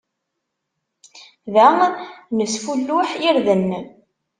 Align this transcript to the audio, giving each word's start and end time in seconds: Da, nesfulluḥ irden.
Da, 1.53 1.69
nesfulluḥ 2.35 3.09
irden. 3.29 3.69